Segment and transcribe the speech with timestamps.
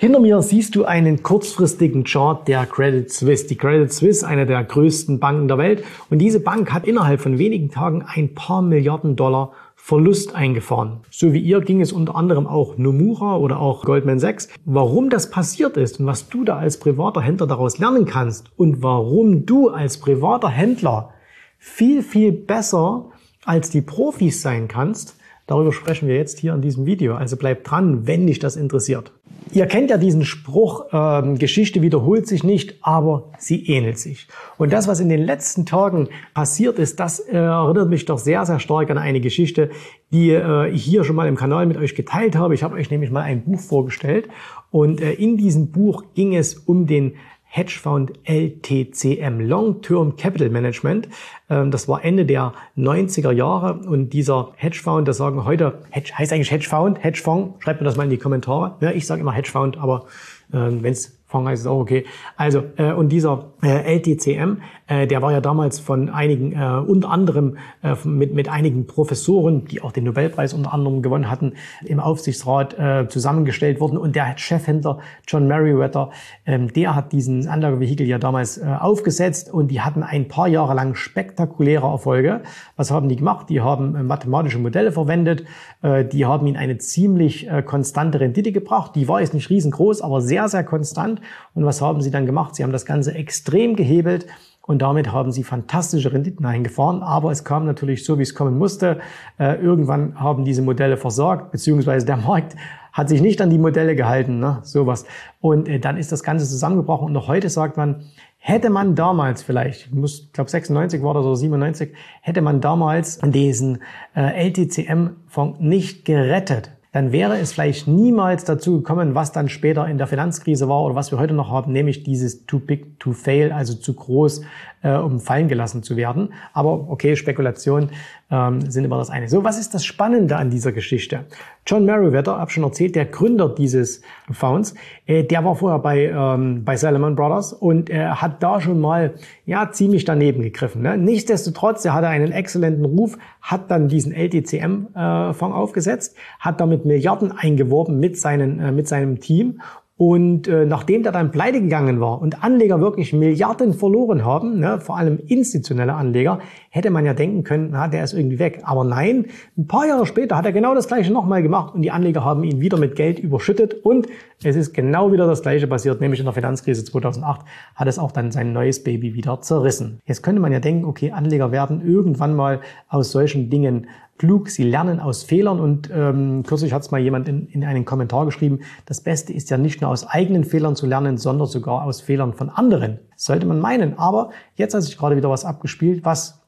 [0.00, 3.46] Hinter mir siehst du einen kurzfristigen Chart der Credit Suisse.
[3.46, 5.84] Die Credit Suisse, eine der größten Banken der Welt.
[6.08, 11.00] Und diese Bank hat innerhalb von wenigen Tagen ein paar Milliarden Dollar Verlust eingefahren.
[11.10, 14.48] So wie ihr ging es unter anderem auch Nomura oder auch Goldman Sachs.
[14.64, 18.82] Warum das passiert ist und was du da als privater Händler daraus lernen kannst und
[18.82, 21.10] warum du als privater Händler
[21.58, 23.10] viel, viel besser
[23.44, 25.19] als die Profis sein kannst,
[25.50, 27.14] darüber sprechen wir jetzt hier in diesem Video.
[27.16, 29.12] Also bleib dran, wenn dich das interessiert.
[29.52, 34.28] Ihr kennt ja diesen Spruch, ähm, Geschichte wiederholt sich nicht, aber sie ähnelt sich.
[34.58, 38.46] Und das, was in den letzten Tagen passiert ist, das äh, erinnert mich doch sehr,
[38.46, 39.70] sehr stark an eine Geschichte,
[40.12, 42.54] die äh, ich hier schon mal im Kanal mit euch geteilt habe.
[42.54, 44.28] Ich habe euch nämlich mal ein Buch vorgestellt
[44.70, 47.14] und äh, in diesem Buch ging es um den
[47.52, 51.08] Hedgefonds LTCM, Long Term Capital Management.
[51.50, 56.32] Ähm, das war Ende der 90er Jahre und dieser Hedgefonds, das sagen heute, Hedge, heißt
[56.32, 58.76] eigentlich Hedgefonds, Hedgefonds, schreibt mir das mal in die Kommentare.
[58.80, 60.06] Ja, ich sage immer Hedgefonds, aber
[60.52, 62.04] äh, wenn es Heißt es auch okay.
[62.36, 67.10] Also, äh, und dieser äh, LTCM, äh, der war ja damals von einigen, äh, unter
[67.10, 71.54] anderem äh, mit, mit einigen Professoren, die auch den Nobelpreis unter anderem gewonnen hatten,
[71.84, 73.96] im Aufsichtsrat äh, zusammengestellt worden.
[73.96, 76.10] Und der Chefhändler John Merriweather,
[76.46, 80.74] ähm, der hat diesen Anlagevehikel ja damals äh, aufgesetzt und die hatten ein paar Jahre
[80.74, 82.42] lang spektakuläre Erfolge.
[82.76, 83.48] Was haben die gemacht?
[83.48, 85.44] Die haben äh, mathematische Modelle verwendet,
[85.82, 88.92] die haben ihnen eine ziemlich äh, konstante Rendite gebracht.
[88.94, 91.20] Die war jetzt nicht riesengroß, aber sehr, sehr konstant.
[91.54, 92.54] Und was haben sie dann gemacht?
[92.54, 94.26] Sie haben das Ganze extrem gehebelt
[94.62, 97.02] und damit haben sie fantastische Renditen eingefahren.
[97.02, 99.00] Aber es kam natürlich so, wie es kommen musste.
[99.38, 102.56] Äh, irgendwann haben diese Modelle versagt, beziehungsweise der Markt
[102.92, 104.58] hat sich nicht an die Modelle gehalten, ne?
[104.62, 105.06] sowas.
[105.40, 107.06] Und äh, dann ist das Ganze zusammengebrochen.
[107.06, 108.02] Und noch heute sagt man,
[108.40, 111.92] hätte man damals vielleicht, ich glaube 96 war das oder 97,
[112.22, 113.82] hätte man damals diesen
[114.16, 119.98] äh, LTCM-Fonds nicht gerettet, dann wäre es vielleicht niemals dazu gekommen, was dann später in
[119.98, 123.52] der Finanzkrise war oder was wir heute noch haben, nämlich dieses too big to fail,
[123.52, 124.42] also zu groß,
[124.82, 126.32] äh, um fallen gelassen zu werden.
[126.52, 127.90] Aber okay, Spekulation
[128.30, 129.28] ähm, sind immer das eine.
[129.28, 131.26] So, was ist das Spannende an dieser Geschichte?
[131.66, 134.74] John Merriweather, habe schon erzählt, der Gründer dieses Fonds,
[135.06, 139.14] äh, der war vorher bei, ähm, bei Salomon Brothers und er hat da schon mal
[139.46, 140.82] ja ziemlich daneben gegriffen.
[140.82, 140.96] Ne?
[140.96, 147.32] Nichtsdestotrotz, er hatte einen exzellenten Ruf, hat dann diesen LTCM-Fonds äh, aufgesetzt, hat damit Milliarden
[147.32, 149.60] eingeworben mit, seinen, äh, mit seinem Team
[150.00, 154.80] und äh, nachdem der dann pleite gegangen war und Anleger wirklich Milliarden verloren haben, ne,
[154.80, 156.38] vor allem institutionelle Anleger,
[156.72, 158.60] hätte man ja denken können, na, der ist irgendwie weg.
[158.62, 159.26] Aber nein,
[159.58, 162.44] ein paar Jahre später hat er genau das gleiche nochmal gemacht und die Anleger haben
[162.44, 164.06] ihn wieder mit Geld überschüttet und
[164.44, 167.44] es ist genau wieder das gleiche passiert, nämlich in der Finanzkrise 2008
[167.74, 170.00] hat es auch dann sein neues Baby wieder zerrissen.
[170.06, 173.88] Jetzt könnte man ja denken, okay, Anleger werden irgendwann mal aus solchen Dingen
[174.20, 177.84] klug, sie lernen aus Fehlern und ähm, kürzlich hat es mal jemand in, in einen
[177.84, 181.84] Kommentar geschrieben, das Beste ist ja nicht nur aus eigenen Fehlern zu lernen, sondern sogar
[181.84, 183.00] aus Fehlern von anderen.
[183.16, 183.98] sollte man meinen.
[183.98, 186.40] Aber jetzt hat sich gerade wieder was abgespielt, was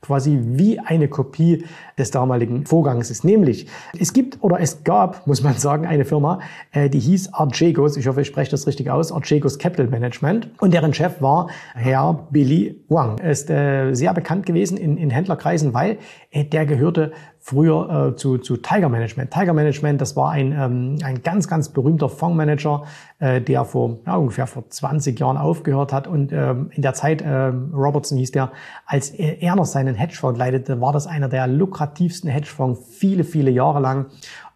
[0.00, 1.64] quasi wie eine Kopie
[1.98, 3.24] des damaligen Vorgangs ist.
[3.24, 3.66] Nämlich,
[3.98, 6.40] es gibt oder es gab, muss man sagen, eine Firma,
[6.72, 10.72] äh, die hieß Archegos, ich hoffe, ich spreche das richtig aus, Archegos Capital Management und
[10.72, 13.18] deren Chef war Herr Billy Wang.
[13.18, 15.98] Er ist äh, sehr bekannt gewesen in, in Händlerkreisen, weil
[16.44, 19.30] der gehörte früher äh, zu, zu Tiger Management.
[19.30, 22.84] Tiger Management, das war ein, ähm, ein ganz, ganz berühmter Fondsmanager,
[23.20, 26.08] äh, der vor ja, ungefähr vor 20 Jahren aufgehört hat.
[26.08, 28.50] Und ähm, in der Zeit, äh, Robertson hieß der,
[28.84, 33.80] als er noch seinen Hedgefonds leitete, war das einer der lukrativsten Hedgefonds viele, viele Jahre
[33.80, 34.06] lang.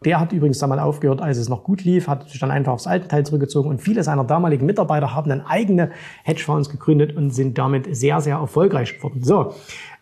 [0.02, 2.72] Der hat übrigens dann mal aufgehört, als es noch gut lief, hat sich dann einfach
[2.72, 5.90] aufs alte Teil zurückgezogen und viele seiner damaligen Mitarbeiter haben dann eigene
[6.24, 9.22] Hedgefonds gegründet und sind damit sehr, sehr erfolgreich geworden.
[9.22, 9.52] So,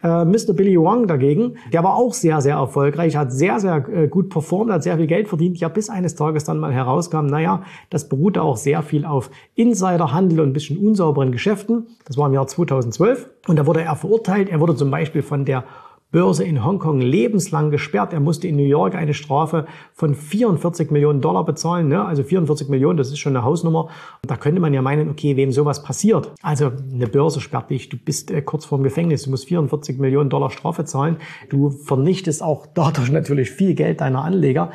[0.05, 0.53] äh, Mr.
[0.55, 4.71] Billy Wong dagegen, der war auch sehr, sehr erfolgreich, hat sehr, sehr äh, gut performt,
[4.71, 8.43] hat sehr viel Geld verdient, ja bis eines Tages dann mal herauskam, naja, das beruhte
[8.43, 11.89] auch sehr viel auf Insiderhandel und ein bisschen unsauberen Geschäften.
[12.05, 14.49] Das war im Jahr 2012 und da wurde er verurteilt.
[14.49, 15.65] Er wurde zum Beispiel von der
[16.11, 18.15] Börse in Hongkong lebenslang gesperrt.
[18.15, 21.89] Er musste in New York eine Strafe von 44 Millionen Dollar bezahlen.
[21.89, 22.03] Ne?
[22.03, 23.89] Also 44 Millionen, das ist schon eine Hausnummer.
[24.23, 26.33] Und da könnte man ja meinen, okay, wem sowas passiert.
[26.41, 30.31] Also eine Börse sperrt dich, du bist äh, kurz vorm Gefängnis, du musst 44 Millionen
[30.31, 31.19] Dollar Strafe zahlen.
[31.51, 34.71] Du vernichtest auch dadurch natürlich viel Geld deiner Anleger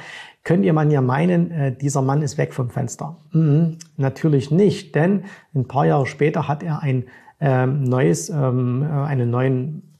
[0.45, 3.17] könnt ihr man ja meinen, äh, dieser Mann ist weg vom Fenster.
[3.31, 5.23] Mhm, natürlich nicht, denn
[5.55, 7.05] ein paar Jahre später hat er ein
[7.39, 9.92] ähm, neues, ähm, äh, einen neuen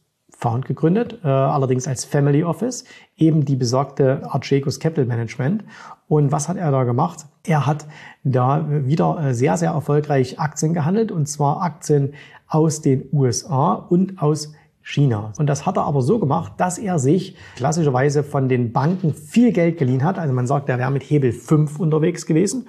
[0.43, 2.83] Found gegründet, äh, allerdings als Family Office,
[3.15, 5.63] eben die besagte Archegos Capital Management.
[6.09, 7.25] Und was hat er da gemacht?
[7.47, 7.87] Er hat
[8.25, 12.13] da wieder äh, sehr, sehr erfolgreich Aktien gehandelt, und zwar Aktien
[12.49, 15.31] aus den USA und aus China.
[15.37, 19.53] Und das hat er aber so gemacht, dass er sich klassischerweise von den Banken viel
[19.53, 20.19] Geld geliehen hat.
[20.19, 22.67] Also man sagt, er wäre mit Hebel 5 unterwegs gewesen.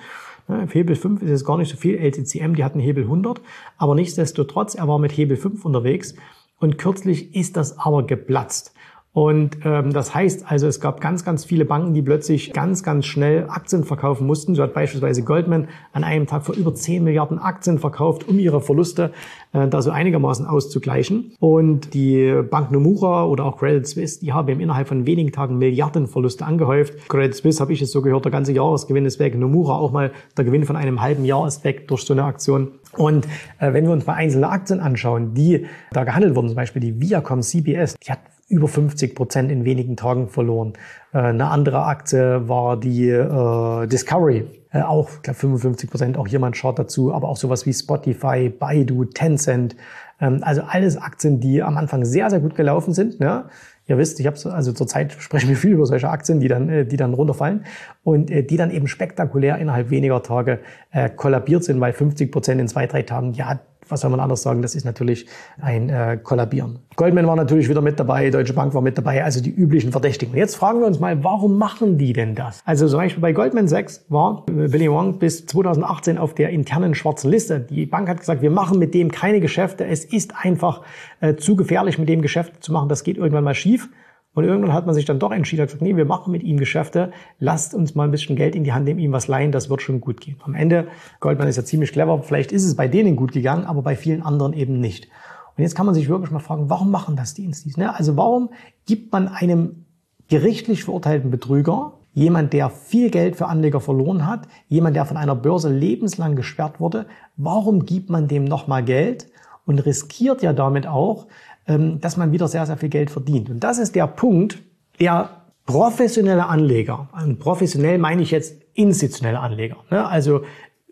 [0.69, 3.41] Hebel 5 ist jetzt gar nicht so viel, LTCM, die hatten Hebel 100,
[3.79, 6.15] aber nichtsdestotrotz, er war mit Hebel 5 unterwegs
[6.59, 8.75] und kürzlich ist das aber geplatzt.
[9.14, 13.06] Und ähm, das heißt also, es gab ganz, ganz viele Banken, die plötzlich ganz, ganz
[13.06, 14.56] schnell Aktien verkaufen mussten.
[14.56, 18.61] So hat beispielsweise Goldman an einem Tag für über 10 Milliarden Aktien verkauft, um ihre
[18.61, 19.12] Verluste
[19.52, 21.32] äh, da so einigermaßen auszugleichen.
[21.38, 26.44] Und die Bank Nomura oder auch Credit Suisse, die haben innerhalb von wenigen Tagen Milliardenverluste
[26.44, 27.08] angehäuft.
[27.08, 29.38] Credit Suisse habe ich es so gehört, der ganze Jahresgewinn ist weg.
[29.38, 32.72] Nomura auch mal, der Gewinn von einem halben Jahr ist weg durch so eine Aktion.
[32.96, 33.26] Und
[33.61, 37.00] äh, wenn wir uns mal einzelne Aktien anschauen, die da gehandelt wurden, zum Beispiel die
[37.00, 38.19] Viacom CBS, die hat
[38.49, 40.75] über 50 Prozent in wenigen Tagen verloren.
[41.12, 46.29] Äh, eine andere Aktie war die äh, Discovery, äh, auch ich glaube 55 Prozent, auch
[46.29, 49.76] jemand schaut dazu, aber auch sowas wie Spotify, Baidu, Tencent.
[50.20, 53.20] Ähm, also alles Aktien, die am Anfang sehr, sehr gut gelaufen sind.
[53.20, 53.44] Ne?
[53.87, 56.87] Ihr wisst, ich habe also zurzeit sprechen wir viel über solche Aktien, die dann, äh,
[56.87, 57.64] die dann runterfallen
[58.02, 62.61] und äh, die dann eben spektakulär innerhalb weniger Tage äh, kollabiert sind, weil 50 Prozent
[62.61, 65.27] in zwei, drei Tagen, ja, was soll man anders sagen, das ist natürlich
[65.61, 66.79] ein äh, Kollabieren.
[66.97, 70.37] Goldman war natürlich wieder mit dabei, Deutsche Bank war mit dabei, also die üblichen Verdächtigen.
[70.37, 72.63] Jetzt fragen wir uns mal, warum machen die denn das?
[72.65, 77.31] Also zum Beispiel bei Goldman Sachs war Willy Wong bis 2018 auf der internen schwarzen
[77.31, 77.61] Liste.
[77.61, 80.83] Die Bank hat gesagt, wir machen mit dem keine Geschäfte, es ist einfach
[81.21, 83.89] äh, zu gefährlich, mit dem Geschäfte zu machen, das geht irgendwann mal schief.
[84.35, 86.59] Und irgendwann hat man sich dann doch entschieden, hat gesagt, nee, wir machen mit ihm
[86.59, 89.71] Geschäfte, lasst uns mal ein bisschen Geld in die Hand nehmen, ihm was leihen, das
[89.71, 90.37] wird schon gut gehen.
[90.43, 90.89] Am Ende,
[91.21, 94.23] Goldman ist ja ziemlich clever, vielleicht ist es bei denen gut gegangen, aber bei vielen
[94.23, 95.09] anderen eben nicht.
[95.57, 97.77] Und jetzt kann man sich wirklich mal fragen, warum machen das die Instis?
[97.77, 97.95] Ne?
[97.95, 98.51] Also warum
[98.87, 99.85] gibt man einem
[100.29, 105.37] gerichtlich verurteilten Betrüger, jemand, der viel Geld für Anleger verloren hat, jemand, der von einer
[105.37, 109.29] Börse lebenslang gesperrt wurde, warum gibt man dem nochmal Geld
[109.67, 111.27] und riskiert ja damit auch,
[111.66, 113.49] dass man wieder sehr, sehr viel Geld verdient.
[113.49, 114.62] Und das ist der Punkt,
[115.00, 120.06] der professionelle Anleger, und professionell meine ich jetzt institutionelle Anleger, ne?
[120.06, 120.43] also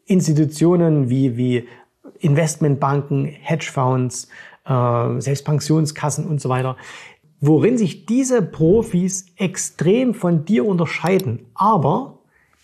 [0.06, 1.68] Institutionen wie, wie
[2.20, 4.28] Investmentbanken, Hedgefonds,
[4.64, 6.76] äh, selbst Pensionskassen und so weiter,
[7.40, 12.18] worin sich diese Profis extrem von dir unterscheiden, aber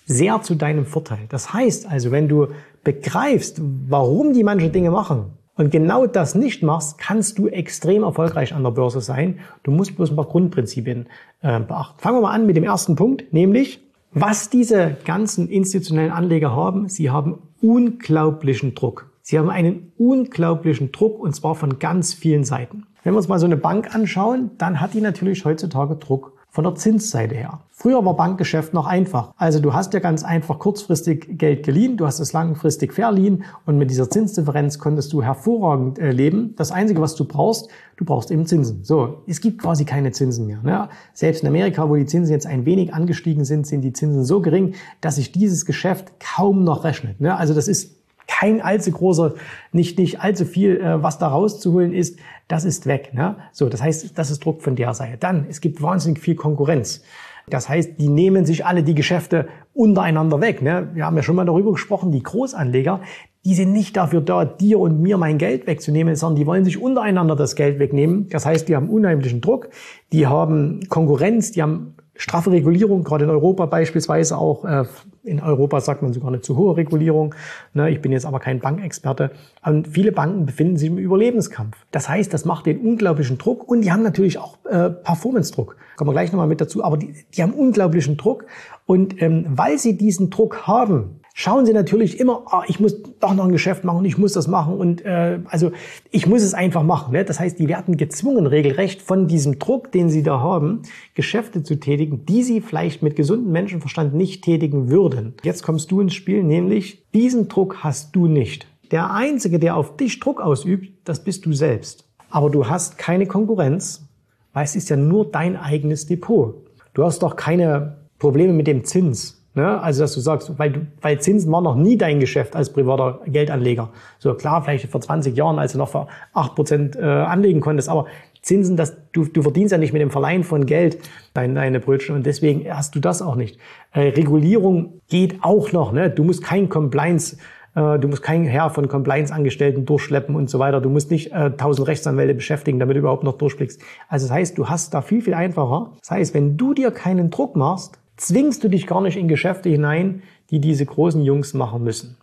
[0.06, 1.26] sehr zu deinem Vorteil.
[1.28, 2.48] Das heißt also, wenn du
[2.84, 8.54] begreifst, warum die manche Dinge machen, und genau das nicht machst, kannst du extrem erfolgreich
[8.54, 9.40] an der Börse sein.
[9.64, 11.08] Du musst bloß ein paar Grundprinzipien
[11.42, 11.98] äh, beachten.
[11.98, 13.80] Fangen wir mal an mit dem ersten Punkt, nämlich
[14.12, 16.88] was diese ganzen institutionellen Anleger haben.
[16.88, 19.10] Sie haben unglaublichen Druck.
[19.20, 22.86] Sie haben einen unglaublichen Druck und zwar von ganz vielen Seiten.
[23.02, 26.64] Wenn wir uns mal so eine Bank anschauen, dann hat die natürlich heutzutage Druck von
[26.64, 27.60] der Zinsseite her.
[27.70, 29.32] Früher war Bankgeschäft noch einfach.
[29.36, 33.78] Also du hast ja ganz einfach kurzfristig Geld geliehen, du hast es langfristig verliehen und
[33.78, 36.54] mit dieser Zinsdifferenz konntest du hervorragend äh, leben.
[36.56, 38.82] Das Einzige, was du brauchst, du brauchst eben Zinsen.
[38.82, 40.60] So, es gibt quasi keine Zinsen mehr.
[40.62, 40.88] Ne?
[41.12, 44.40] Selbst in Amerika, wo die Zinsen jetzt ein wenig angestiegen sind, sind die Zinsen so
[44.40, 47.20] gering, dass sich dieses Geschäft kaum noch rechnet.
[47.20, 47.36] Ne?
[47.36, 47.97] Also das ist
[48.38, 49.34] kein allzu großer,
[49.72, 53.10] nicht, nicht allzu viel, äh, was da rauszuholen ist, das ist weg.
[53.12, 53.36] Ne?
[53.52, 55.16] So, das heißt, das ist Druck von der Seite.
[55.18, 57.02] Dann, es gibt wahnsinnig viel Konkurrenz.
[57.48, 60.62] Das heißt, die nehmen sich alle die Geschäfte untereinander weg.
[60.62, 60.88] Ne?
[60.92, 63.00] Wir haben ja schon mal darüber gesprochen, die Großanleger,
[63.44, 66.80] die sind nicht dafür da, dir und mir mein Geld wegzunehmen, sondern die wollen sich
[66.80, 68.28] untereinander das Geld wegnehmen.
[68.28, 69.70] Das heißt, die haben unheimlichen Druck,
[70.12, 74.64] die haben Konkurrenz, die haben straffe Regulierung, gerade in Europa beispielsweise auch.
[74.64, 74.84] Äh,
[75.22, 77.34] in Europa sagt man sogar eine zu hohe Regulierung.
[77.74, 79.30] Ne, ich bin jetzt aber kein Bankexperte.
[79.64, 81.76] Und viele Banken befinden sich im Überlebenskampf.
[81.90, 85.76] Das heißt, das macht den unglaublichen Druck und die haben natürlich auch äh, Performance-Druck.
[85.96, 86.82] Kommen wir gleich nochmal mit dazu.
[86.82, 88.46] Aber die, die haben unglaublichen Druck.
[88.84, 93.32] Und ähm, weil sie diesen Druck haben, schauen Sie natürlich immer, oh, ich muss doch
[93.32, 95.70] noch ein Geschäft machen, ich muss das machen und äh, also
[96.10, 97.12] ich muss es einfach machen.
[97.12, 97.24] Ne?
[97.24, 100.82] Das heißt, die werden gezwungen regelrecht von diesem Druck, den Sie da haben,
[101.14, 105.34] Geschäfte zu tätigen, die Sie vielleicht mit gesundem Menschenverstand nicht tätigen würden.
[105.44, 108.66] Jetzt kommst du ins Spiel, nämlich diesen Druck hast du nicht.
[108.90, 112.04] Der Einzige, der auf dich Druck ausübt, das bist du selbst.
[112.30, 114.08] Aber du hast keine Konkurrenz,
[114.52, 116.56] weil es ist ja nur dein eigenes Depot.
[116.94, 119.37] Du hast doch keine Probleme mit dem Zins.
[119.58, 119.82] Ne?
[119.82, 123.18] Also, dass du sagst, weil, du, weil Zinsen war noch nie dein Geschäft als privater
[123.26, 123.88] Geldanleger.
[124.20, 128.06] So klar, vielleicht vor 20 Jahren, als du noch für 8% äh, anlegen konntest, aber
[128.40, 130.98] Zinsen, das, du, du verdienst ja nicht mit dem Verleihen von Geld
[131.34, 133.58] deine, deine Brötchen und deswegen hast du das auch nicht.
[133.92, 135.90] Äh, Regulierung geht auch noch.
[135.90, 136.08] Ne?
[136.08, 137.36] Du musst kein Compliance
[137.74, 140.80] äh, Du musst kein Herr von Compliance-Angestellten durchschleppen und so weiter.
[140.80, 143.82] Du musst nicht äh, tausend Rechtsanwälte beschäftigen, damit du überhaupt noch durchblickst.
[144.08, 145.94] Also das heißt, du hast da viel, viel einfacher.
[145.98, 149.70] Das heißt, wenn du dir keinen Druck machst, zwingst du dich gar nicht in Geschäfte
[149.70, 152.16] hinein, die diese großen Jungs machen müssen.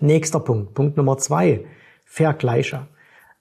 [0.00, 1.64] Nächster Punkt, Punkt Nummer zwei,
[2.04, 2.86] Vergleiche.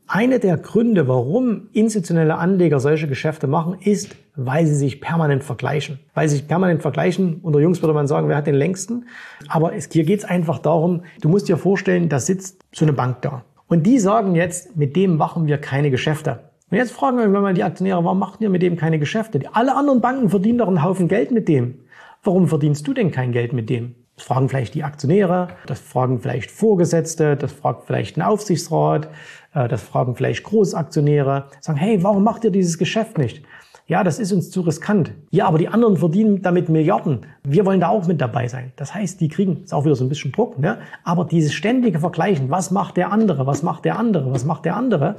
[0.08, 6.00] Eine der Gründe, warum institutionelle Anleger solche Geschäfte machen, ist, weil sie sich permanent vergleichen.
[6.14, 9.06] Weil sie sich permanent vergleichen, unter Jungs würde man sagen, wer hat den längsten.
[9.48, 12.94] Aber es, hier geht es einfach darum, du musst dir vorstellen, da sitzt so eine
[12.94, 13.46] Bank da.
[13.68, 16.40] Und die sagen jetzt, mit dem machen wir keine Geschäfte.
[16.70, 19.40] Und jetzt fragen wir mal die Aktionäre, warum macht ihr mit dem keine Geschäfte?
[19.54, 21.76] Alle anderen Banken verdienen doch einen Haufen Geld mit dem.
[22.24, 23.96] Warum verdienst du denn kein Geld mit dem?
[24.16, 29.10] Das fragen vielleicht die Aktionäre, das fragen vielleicht Vorgesetzte, das fragt vielleicht ein Aufsichtsrat,
[29.56, 33.44] äh, das fragen vielleicht Großaktionäre, sagen, hey, warum macht ihr dieses Geschäft nicht?
[33.88, 35.14] Ja, das ist uns zu riskant.
[35.32, 37.26] Ja, aber die anderen verdienen damit Milliarden.
[37.44, 38.72] Wir wollen da auch mit dabei sein.
[38.76, 40.78] Das heißt, die kriegen, ist auch wieder so ein bisschen Druck, ne?
[41.04, 44.76] aber dieses ständige Vergleichen, was macht der andere, was macht der andere, was macht der
[44.76, 45.16] andere,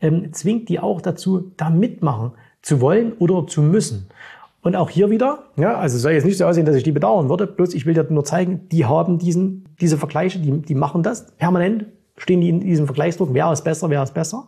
[0.00, 2.30] ähm, zwingt die auch dazu, da mitmachen
[2.62, 4.08] zu wollen oder zu müssen.
[4.64, 7.28] Und auch hier wieder, ja, also soll jetzt nicht so aussehen, dass ich die bedauern
[7.28, 11.02] würde, bloß ich will dir nur zeigen, die haben diesen, diese Vergleiche, die, die machen
[11.02, 11.84] das permanent,
[12.16, 14.46] stehen die in diesem Vergleichsdruck, wer ist besser, wer ist besser.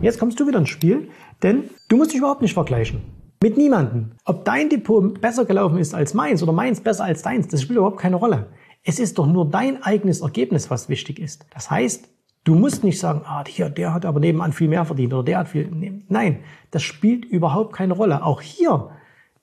[0.00, 1.10] Jetzt kommst du wieder ins Spiel,
[1.42, 3.02] denn du musst dich überhaupt nicht vergleichen.
[3.42, 4.12] Mit niemanden.
[4.24, 7.76] Ob dein Depot besser gelaufen ist als meins oder meins besser als deins, das spielt
[7.76, 8.46] überhaupt keine Rolle.
[8.84, 11.44] Es ist doch nur dein eigenes Ergebnis, was wichtig ist.
[11.52, 12.08] Das heißt,
[12.44, 15.38] du musst nicht sagen, ah, hier, der hat aber nebenan viel mehr verdient oder der
[15.40, 15.68] hat viel.
[16.08, 16.38] Nein,
[16.70, 18.24] das spielt überhaupt keine Rolle.
[18.24, 18.88] Auch hier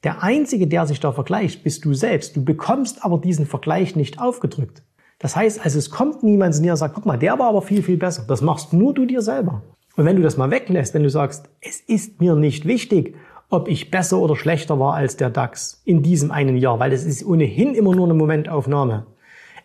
[0.06, 2.38] der Einzige, der sich da vergleicht, bist du selbst.
[2.38, 4.84] Du bekommst aber diesen Vergleich nicht aufgedrückt.
[5.20, 7.64] Das heißt, also es kommt niemand zu dir und sagt, guck mal, der war aber
[7.64, 8.24] viel, viel besser.
[8.28, 9.64] Das machst nur du dir selber.
[9.98, 13.16] Und wenn du das mal weglässt, wenn du sagst, es ist mir nicht wichtig,
[13.50, 17.06] ob ich besser oder schlechter war als der DAX in diesem einen Jahr, weil es
[17.06, 19.08] ist ohnehin immer nur eine Momentaufnahme.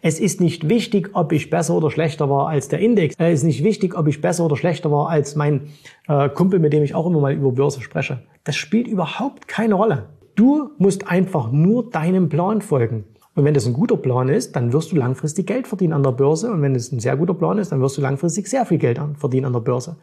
[0.03, 3.15] Es ist nicht wichtig, ob ich besser oder schlechter war als der Index.
[3.19, 5.69] Es ist nicht wichtig, ob ich besser oder schlechter war als mein
[6.09, 8.23] äh, Kumpel, mit dem ich auch immer mal über Börse spreche.
[8.45, 10.09] Das spielt überhaupt keine Rolle.
[10.41, 13.05] Du musst einfach nur deinem Plan folgen.
[13.35, 16.13] Und wenn das ein guter Plan ist, dann wirst du langfristig Geld verdienen an der
[16.13, 16.51] Börse.
[16.51, 18.99] Und wenn es ein sehr guter Plan ist, dann wirst du langfristig sehr viel Geld
[19.19, 19.97] verdienen an der Börse.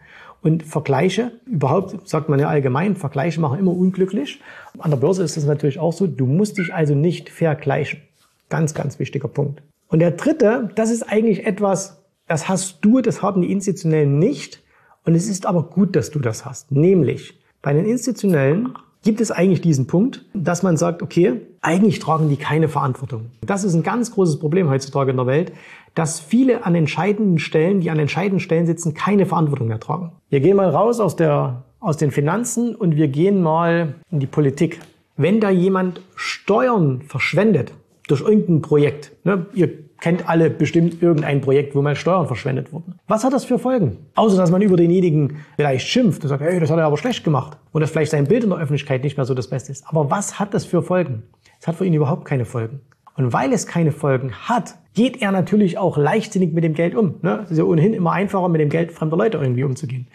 [0.43, 4.39] Und Vergleiche, überhaupt sagt man ja allgemein, Vergleiche machen immer unglücklich.
[4.77, 8.01] An der Börse ist es natürlich auch so, du musst dich also nicht vergleichen.
[8.49, 9.63] Ganz, ganz wichtiger Punkt.
[9.87, 14.61] Und der dritte, das ist eigentlich etwas, das hast du, das haben die Institutionellen nicht.
[15.03, 16.71] Und es ist aber gut, dass du das hast.
[16.71, 18.75] Nämlich, bei den Institutionellen
[19.07, 23.31] gibt es eigentlich diesen Punkt, dass man sagt, okay, eigentlich tragen die keine Verantwortung.
[23.39, 25.53] Das ist ein ganz großes Problem heutzutage in der Welt,
[25.95, 30.11] dass viele an entscheidenden Stellen, die an entscheidenden Stellen sitzen, keine Verantwortung mehr tragen.
[30.29, 34.27] Wir gehen mal raus aus, der, aus den Finanzen und wir gehen mal in die
[34.27, 34.81] Politik.
[35.15, 37.71] Wenn da jemand Steuern verschwendet
[38.09, 42.99] durch irgendein Projekt, ne, ihr kennt alle bestimmt irgendein Projekt, wo mal Steuern verschwendet wurden.
[43.07, 43.97] Was hat das für Folgen?
[44.15, 47.23] Außer, dass man über denjenigen vielleicht schimpft und sagt, hey, das hat er aber schlecht
[47.23, 47.57] gemacht.
[47.71, 49.85] Und dass vielleicht sein Bild in der Öffentlichkeit nicht mehr so das Beste ist.
[49.87, 51.23] Aber was hat das für Folgen?
[51.59, 52.81] Es hat für ihn überhaupt keine Folgen.
[53.15, 57.15] Und weil es keine Folgen hat, geht er natürlich auch leichtsinnig mit dem Geld um.
[57.23, 57.41] Ne?
[57.43, 60.07] Es ist ja ohnehin immer einfacher, mit dem Geld fremder Leute irgendwie umzugehen.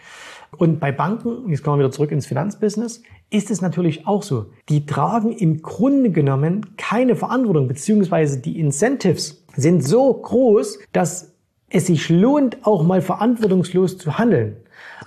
[0.57, 4.47] Und bei Banken, jetzt kommen wir wieder zurück ins Finanzbusiness, ist es natürlich auch so.
[4.69, 11.33] Die tragen im Grunde genommen keine Verantwortung, beziehungsweise die Incentives sind so groß, dass
[11.69, 14.57] es sich lohnt, auch mal verantwortungslos zu handeln.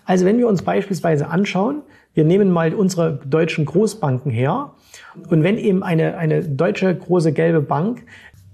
[0.04, 1.82] Also wenn wir uns beispielsweise anschauen,
[2.14, 4.72] wir nehmen mal unsere deutschen Großbanken her
[5.28, 8.04] und wenn eben eine, eine deutsche große gelbe Bank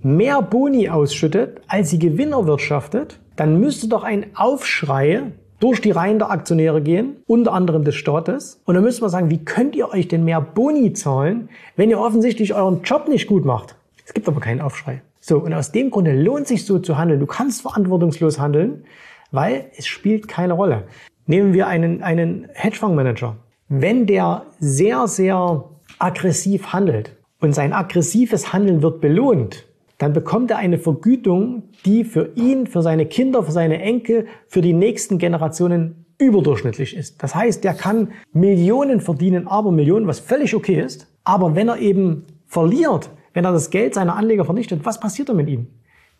[0.02, 5.22] mehr Boni ausschüttet, als sie Gewinner wirtschaftet, dann müsste doch ein Aufschrei
[5.60, 8.60] durch die Reihen der Aktionäre gehen, unter anderem des Staates.
[8.64, 12.00] Und dann müssen wir sagen, wie könnt ihr euch denn mehr Boni zahlen, wenn ihr
[12.00, 13.76] offensichtlich euren Job nicht gut macht?
[14.04, 15.02] Es gibt aber keinen Aufschrei.
[15.24, 17.20] So, und aus dem Grunde lohnt sich so zu handeln.
[17.20, 18.84] Du kannst verantwortungslos handeln,
[19.30, 20.82] weil es spielt keine Rolle.
[21.26, 23.36] Nehmen wir einen, einen Hedgefondsmanager.
[23.68, 25.64] Wenn der sehr, sehr
[26.00, 29.64] aggressiv handelt und sein aggressives Handeln wird belohnt,
[29.98, 34.60] dann bekommt er eine Vergütung, die für ihn, für seine Kinder, für seine Enkel, für
[34.60, 37.22] die nächsten Generationen überdurchschnittlich ist.
[37.22, 41.06] Das heißt, der kann Millionen verdienen, aber Millionen, was völlig okay ist.
[41.22, 45.36] Aber wenn er eben verliert, wenn er das Geld seiner Anleger vernichtet, was passiert dann
[45.36, 45.68] mit ihm?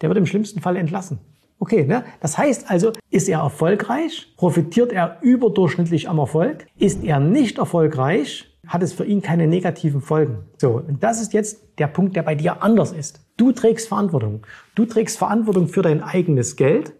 [0.00, 1.18] Der wird im schlimmsten Fall entlassen.
[1.58, 2.04] Okay, ne?
[2.20, 4.34] Das heißt also, ist er erfolgreich?
[4.36, 6.66] Profitiert er überdurchschnittlich am Erfolg?
[6.76, 8.48] Ist er nicht erfolgreich?
[8.66, 10.38] Hat es für ihn keine negativen Folgen?
[10.58, 13.20] So, und das ist jetzt der Punkt, der bei dir anders ist.
[13.36, 14.44] Du trägst Verantwortung.
[14.74, 16.94] Du trägst Verantwortung für dein eigenes Geld.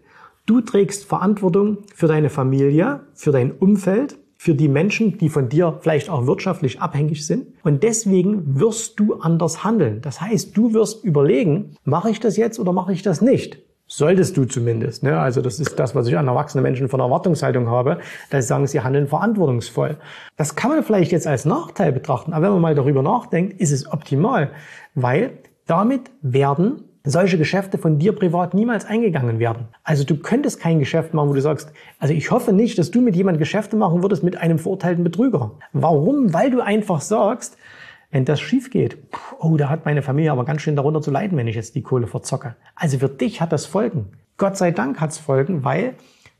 [0.45, 5.77] Du trägst Verantwortung für deine Familie, für dein Umfeld, für die Menschen, die von dir
[5.79, 7.47] vielleicht auch wirtschaftlich abhängig sind.
[7.63, 10.01] Und deswegen wirst du anders handeln.
[10.01, 13.59] Das heißt, du wirst überlegen, mache ich das jetzt oder mache ich das nicht?
[13.87, 15.01] Solltest du zumindest.
[15.01, 15.17] Ne?
[15.17, 17.99] Also das ist das, was ich an erwachsenen Menschen von Erwartungshaltung habe,
[18.31, 19.95] sie sagen, sie handeln verantwortungsvoll.
[20.35, 23.71] Das kann man vielleicht jetzt als Nachteil betrachten, aber wenn man mal darüber nachdenkt, ist
[23.71, 24.51] es optimal,
[24.93, 29.67] weil damit werden solche Geschäfte von dir privat niemals eingegangen werden.
[29.83, 33.01] Also du könntest kein Geschäft machen, wo du sagst, also ich hoffe nicht, dass du
[33.01, 35.51] mit jemandem Geschäfte machen würdest mit einem verurteilten Betrüger.
[35.73, 36.33] Warum?
[36.33, 37.57] Weil du einfach sagst,
[38.11, 38.97] wenn das schief geht,
[39.39, 41.81] oh, da hat meine Familie aber ganz schön darunter zu leiden, wenn ich jetzt die
[41.81, 42.55] Kohle verzocke.
[42.75, 44.11] Also für dich hat das Folgen.
[44.37, 45.95] Gott sei Dank hat es Folgen, weil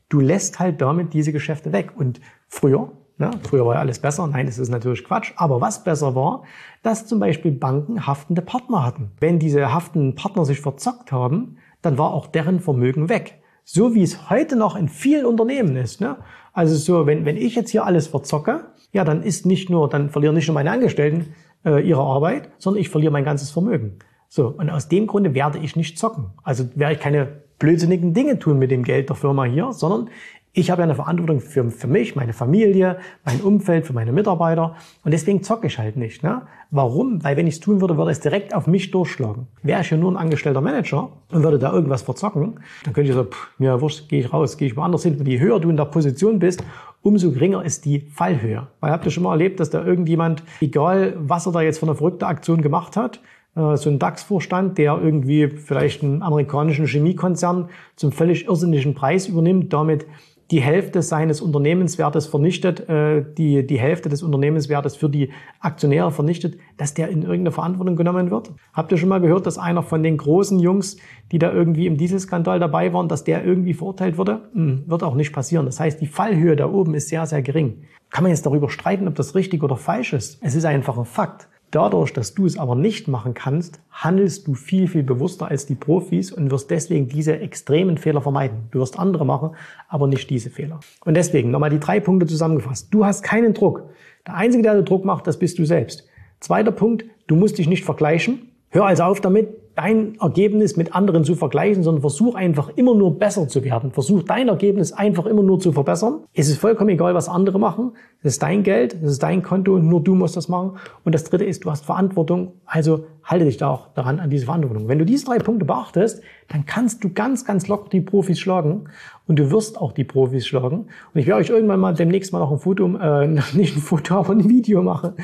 [0.08, 1.92] du lässt halt damit diese Geschäfte weg.
[1.96, 3.30] Und früher Ne?
[3.48, 4.26] Früher war ja alles besser.
[4.26, 5.32] Nein, das ist natürlich Quatsch.
[5.36, 6.42] Aber was besser war,
[6.82, 9.12] dass zum Beispiel Banken haftende Partner hatten.
[9.20, 13.40] Wenn diese haftenden Partner sich verzockt haben, dann war auch deren Vermögen weg.
[13.64, 16.00] So wie es heute noch in vielen Unternehmen ist.
[16.00, 16.16] Ne?
[16.52, 20.10] Also so, wenn, wenn ich jetzt hier alles verzocke, ja, dann ist nicht nur, dann
[20.10, 23.98] verlieren nicht nur meine Angestellten äh, ihre Arbeit, sondern ich verliere mein ganzes Vermögen.
[24.28, 26.32] So, und aus dem Grunde werde ich nicht zocken.
[26.42, 30.10] Also werde ich keine blödsinnigen Dinge tun mit dem Geld der Firma hier, sondern
[30.56, 34.76] ich habe ja eine Verantwortung für, für mich, meine Familie, mein Umfeld, für meine Mitarbeiter.
[35.04, 36.22] Und deswegen zocke ich halt nicht.
[36.22, 36.42] Ne?
[36.70, 37.22] Warum?
[37.24, 39.48] Weil wenn ich es tun würde, würde es direkt auf mich durchschlagen.
[39.64, 43.16] Wäre ich ja nur ein angestellter Manager und würde da irgendwas verzocken, dann könnte ich
[43.16, 45.18] so, pff, mir wurscht, gehe ich raus, gehe ich woanders hin.
[45.18, 46.62] Und je höher du in der Position bist,
[47.02, 48.68] umso geringer ist die Fallhöhe.
[48.78, 51.88] Weil habt ihr schon mal erlebt, dass da irgendjemand, egal was er da jetzt von
[51.88, 53.20] einer verrückten Aktion gemacht hat,
[53.56, 59.72] äh, so ein DAX-Vorstand, der irgendwie vielleicht einen amerikanischen Chemiekonzern zum völlig irrsinnigen Preis übernimmt,
[59.72, 60.06] damit
[60.50, 65.30] die Hälfte seines Unternehmenswertes vernichtet, äh, die, die Hälfte des Unternehmenswertes für die
[65.60, 68.52] Aktionäre vernichtet, dass der in irgendeine Verantwortung genommen wird?
[68.72, 70.96] Habt ihr schon mal gehört, dass einer von den großen Jungs,
[71.32, 74.42] die da irgendwie im Dieselskandal dabei waren, dass der irgendwie verurteilt wurde?
[74.52, 75.66] Hm, wird auch nicht passieren.
[75.66, 77.84] Das heißt, die Fallhöhe da oben ist sehr, sehr gering.
[78.10, 80.38] Kann man jetzt darüber streiten, ob das richtig oder falsch ist?
[80.40, 81.48] Es ist einfach ein Fakt.
[81.74, 85.74] Dadurch, dass du es aber nicht machen kannst, handelst du viel, viel bewusster als die
[85.74, 88.68] Profis und wirst deswegen diese extremen Fehler vermeiden.
[88.70, 89.56] Du wirst andere machen,
[89.88, 90.78] aber nicht diese Fehler.
[91.04, 92.94] Und deswegen nochmal die drei Punkte zusammengefasst.
[92.94, 93.90] Du hast keinen Druck.
[94.24, 96.06] Der Einzige, der Druck macht, das bist du selbst.
[96.38, 98.52] Zweiter Punkt, du musst dich nicht vergleichen.
[98.68, 103.18] Hör also auf damit, dein Ergebnis mit anderen zu vergleichen, sondern versuch einfach immer nur
[103.18, 103.90] besser zu werden.
[103.90, 106.20] Versuch dein Ergebnis einfach immer nur zu verbessern.
[106.32, 107.92] Es ist vollkommen egal, was andere machen.
[108.22, 110.76] Es ist dein Geld, es ist dein Konto und nur du musst das machen.
[111.04, 112.52] Und das dritte ist, du hast Verantwortung.
[112.64, 114.86] Also halte dich da auch daran an diese Verantwortung.
[114.88, 118.84] Wenn du diese drei Punkte beachtest, dann kannst du ganz, ganz locker die Profis schlagen
[119.26, 120.86] und du wirst auch die Profis schlagen.
[121.12, 124.16] Und ich werde euch irgendwann mal demnächst mal noch ein Foto, äh, nicht ein Foto,
[124.16, 125.14] aber ein Video machen,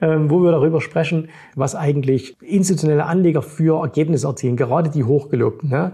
[0.00, 5.68] äh, wo wir darüber sprechen, was eigentlich institutionelle Anleger für Ergebnisse erzielen, gerade die hochgelobten.
[5.68, 5.92] Ne?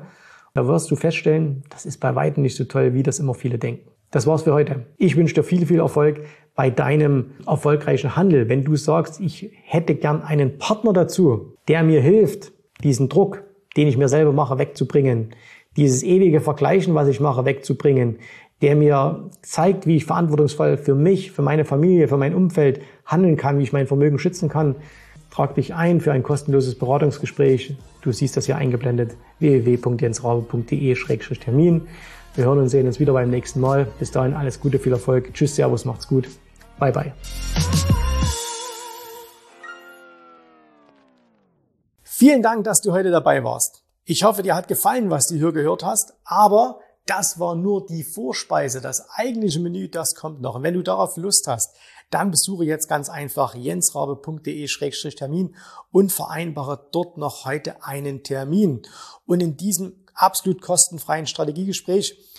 [0.55, 3.59] Da wirst du feststellen, das ist bei weitem nicht so toll, wie das immer viele
[3.59, 3.91] denken.
[4.11, 4.87] Das war's für heute.
[4.97, 6.23] Ich wünsche dir viel, viel Erfolg
[6.59, 8.49] bei deinem erfolgreichen Handel.
[8.49, 12.51] Wenn du sagst, ich hätte gern einen Partner dazu, der mir hilft,
[12.83, 13.45] diesen Druck,
[13.77, 15.37] den ich mir selber mache, wegzubringen,
[15.77, 18.17] dieses ewige Vergleichen, was ich mache, wegzubringen,
[18.61, 23.37] der mir zeigt, wie ich verantwortungsvoll für mich, für meine Familie, für mein Umfeld handeln
[23.37, 24.75] kann, wie ich mein Vermögen schützen kann,
[25.31, 27.77] trag dich ein für ein kostenloses Beratungsgespräch.
[28.03, 31.83] Du siehst das hier eingeblendet www.jensraube.de-termin.
[32.35, 33.87] Wir hören und sehen uns wieder beim nächsten Mal.
[34.01, 35.33] Bis dahin alles Gute, viel Erfolg.
[35.35, 36.29] Tschüss, Servus, macht's gut.
[36.79, 37.13] Bye, bye.
[42.03, 43.85] Vielen Dank, dass du heute dabei warst.
[44.05, 48.05] Ich hoffe, dir hat gefallen, was du hier gehört hast, aber das war nur die
[48.05, 48.81] Vorspeise.
[48.81, 50.57] Das eigentliche Menü, das kommt noch.
[50.57, 51.75] Und wenn du darauf Lust hast,
[52.11, 55.57] dann besuche jetzt ganz einfach jensrabe.de-termin
[55.91, 58.83] und vereinbare dort noch heute einen Termin.
[59.27, 62.19] Und in diesem absolut kostenfreien Strategiegespräch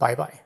[0.00, 0.40] Bye bye.